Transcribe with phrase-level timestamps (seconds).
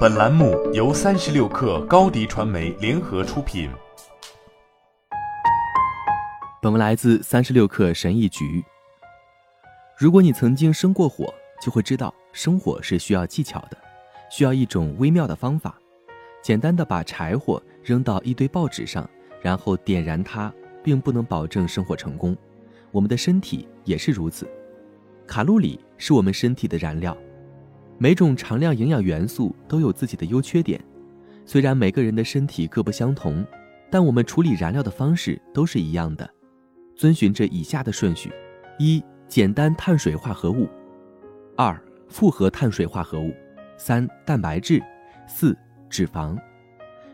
[0.00, 3.70] 本栏目由三十六氪高低传媒联合出品。
[6.60, 8.62] 本文来自三十六氪神译局。
[9.96, 11.32] 如果你曾经生过火，
[11.62, 13.76] 就会知道生火是需要技巧的，
[14.30, 15.74] 需要一种微妙的方法。
[16.42, 19.08] 简单的把柴火扔到一堆报纸上，
[19.40, 20.52] 然后点燃它，
[20.82, 22.36] 并不能保证生火成功。
[22.90, 24.46] 我们的身体也是如此，
[25.26, 27.16] 卡路里是我们身体的燃料。
[28.02, 30.82] 每种常量营养元素都有自己的优缺点，
[31.44, 33.44] 虽然每个人的身体各不相同，
[33.90, 36.26] 但我们处理燃料的方式都是一样的，
[36.96, 38.32] 遵循着以下的顺序：
[38.78, 40.66] 一、简单碳水化合物；
[41.58, 43.32] 二、复合碳水化合物；
[43.76, 44.80] 三、蛋白质；
[45.28, 45.54] 四、
[45.90, 46.34] 脂肪。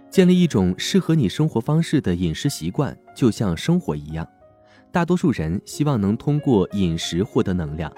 [0.09, 4.25] 建立一种适合你生活方式的饮食习惯，就像生活一样。
[4.93, 7.93] 大多数人希望能通过饮食获得能量，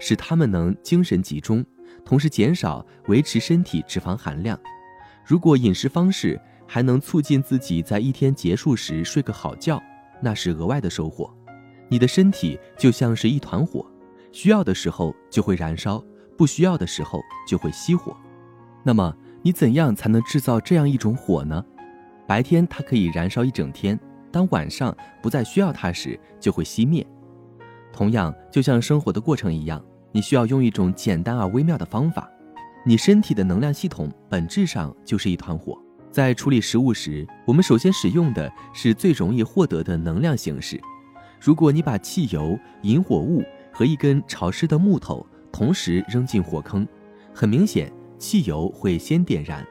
[0.00, 1.64] 使他们能精神集中。
[2.04, 4.58] 同时减少维持身体脂肪含量。
[5.24, 9.80] 如果饮食方式还能促进自己在一天结束时睡个好觉，
[10.20, 11.32] 那是额外的收获。
[11.88, 13.86] 你的身体就像是一团火，
[14.32, 16.02] 需要的时候就会燃烧，
[16.36, 18.16] 不需要的时候就会熄火。
[18.82, 21.64] 那么你怎样才能制造这样一种火呢？
[22.26, 23.98] 白天它可以燃烧一整天，
[24.30, 27.06] 当晚上不再需要它时就会熄灭。
[27.92, 29.84] 同样，就像生活的过程一样。
[30.12, 32.30] 你需要用一种简单而微妙的方法。
[32.84, 35.78] 你身体的能量系统本质上就是一团火。
[36.10, 40.80] 在处理食物时，我们首先使用的是最容易获得的能量形式。
[41.40, 46.86] 如果你把汽油、引火物和一根潮湿的木头同时扔进火坑，
[47.32, 49.66] 很明显，汽油会先点燃。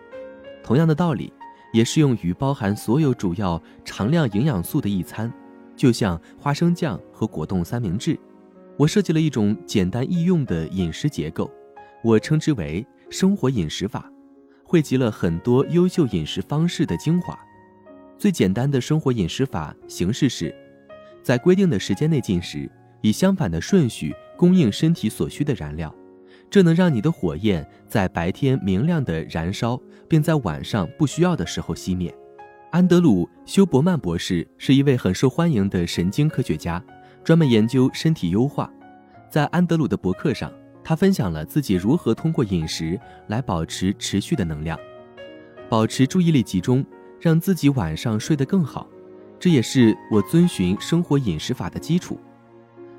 [0.64, 1.32] 同样的道理
[1.74, 5.32] 也适用于包含所有主要常量营养素的一餐，
[5.76, 8.20] 就像花生酱和果冻三明治。
[8.78, 11.52] 我设计了一种简单易用的饮食结构，
[12.04, 14.12] 我称之为“生活饮食法”，
[14.64, 17.38] 汇集了很多优秀饮食方式的精华。
[18.18, 20.56] 最简单的生活饮食法形式是，
[21.22, 22.70] 在规定的时间内进食，
[23.02, 25.94] 以相反的顺序供应身体所需的燃料，
[26.50, 32.14] 这能让你的火焰在白天明亮的燃烧，并在晚上不需要的时候熄灭。
[32.72, 36.82] 安德鲁·休伯曼博士是一位很受欢迎的神经科学家。
[37.24, 38.72] 专门研究身体优化，
[39.30, 40.52] 在安德鲁的博客上，
[40.84, 44.78] 他分享了自己如何通过饮食来保持持续的能量，
[45.70, 46.84] 保持注意力集中，
[47.20, 48.88] 让自己晚上睡得更好。
[49.40, 52.20] 这也是我遵循生活饮食法的基础。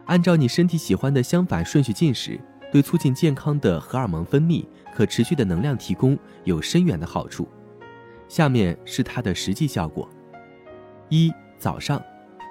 [0.06, 2.40] 按照你身体喜欢的相反顺序进食，
[2.72, 7.48] 对促进健康的荷尔蒙分泌、可持续的能量提供有深远的好处。
[8.28, 10.08] 下面是它的实际效果：
[11.08, 12.02] 一早上。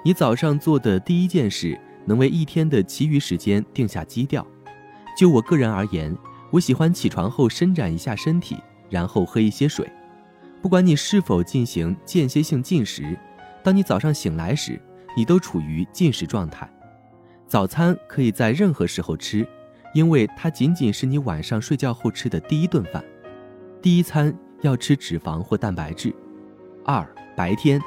[0.04, 4.44] 你早上做的第一件事，能为一天的其余时间定下基调。
[5.16, 6.16] 就我个人而言，
[6.50, 8.56] 我喜欢起床后伸展一下身体，
[8.90, 9.88] 然后喝一些水。
[10.60, 13.16] 不管你是否进行间歇性进食，
[13.62, 14.80] 当你早上醒来时，
[15.16, 16.68] 你都处于进食状态。
[17.46, 19.46] 早餐可以在任何时候吃，
[19.92, 23.04] 因为它仅仅是你晚上睡觉后吃的第一顿饭。
[23.82, 26.14] 第一餐要吃脂肪或蛋白质。
[26.84, 27.80] 二白天。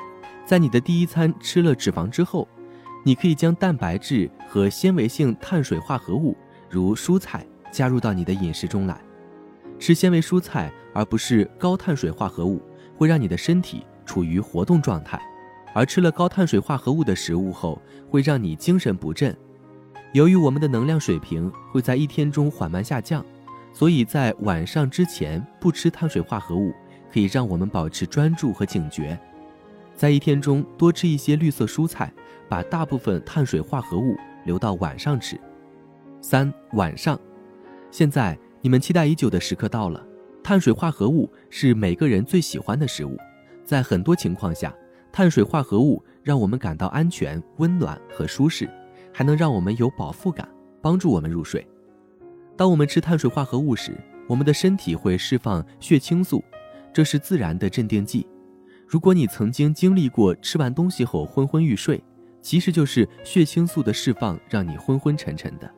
[0.45, 2.47] 在你的第一餐吃了脂肪之后，
[3.03, 6.38] 你可以将蛋白质和纤维性碳水化合物，
[6.69, 9.00] 如蔬菜，加入到你的饮食中来。
[9.79, 12.61] 吃纤维蔬菜而不是高碳水化合物，
[12.95, 15.19] 会让你的身体处于活动状态；
[15.73, 19.35] 而吃了高碳水化合物的食物后，会让你精神不振。
[20.13, 23.25] 由于我们的能量水平会在一天中缓慢下降，
[23.73, 26.72] 所以在晚上之前不吃碳水化合物，
[27.11, 29.19] 可以让我们保持专注和警觉。
[29.95, 32.13] 在一天中多吃一些绿色蔬菜，
[32.50, 35.39] 把大部分碳水化合物留到晚上吃。
[36.22, 37.19] 三晚上，
[37.91, 40.05] 现在你们期待已久的时刻到了。
[40.44, 43.17] 碳水化合物是每个人最喜欢的食物，
[43.63, 44.72] 在很多情况下，
[45.11, 48.69] 碳水化合物让我们感到安全、温暖和舒适，
[49.11, 50.47] 还能让我们有饱腹感，
[50.81, 51.66] 帮助我们入睡。
[52.55, 53.97] 当我们吃碳水化合物时，
[54.28, 56.44] 我们的身体会释放血清素，
[56.94, 58.28] 这是自然的镇定剂。
[58.95, 62.01] 如果你曾经经历过吃完东西后昏昏欲睡，
[62.41, 65.69] 其实就是血清素的释放让你昏昏沉沉的。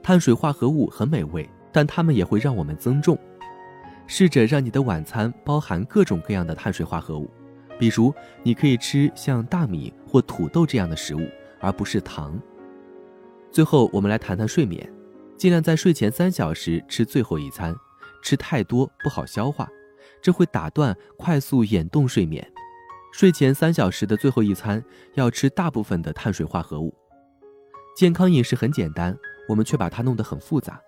[0.00, 3.18] 碳水化合物很美味，但它们也会让我们增重。
[4.06, 7.28] 试着让你的晚餐包含各种各样的碳水化合物，
[7.76, 8.14] 比如
[8.44, 11.28] 你可以吃像大米或土豆这样的食物，
[11.58, 12.40] 而不是糖。
[13.50, 14.88] 最后，我们来谈谈睡眠，
[15.36, 17.74] 尽量在睡前三小时吃最后一餐，
[18.22, 19.68] 吃太多不好消化。
[20.24, 22.42] 这会打断快速眼动睡眠。
[23.12, 24.82] 睡前三小时的最后一餐
[25.12, 26.94] 要吃大部分的碳水化合物。
[27.94, 29.14] 健康饮食很简单
[29.50, 30.80] 我们却把它弄得很复杂。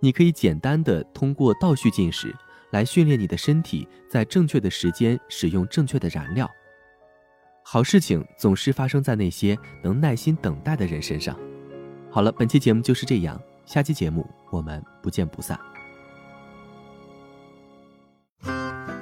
[0.00, 2.34] 你可以简单的通过倒序进食
[2.72, 6.48] 来训练你的身体在正确的时间使用正确的燃料。
[7.64, 11.34] 好事情总是发生在那些能耐心等待的人身上。
[12.10, 15.73] 好了本期节目就是这样下期节目我们不见不散。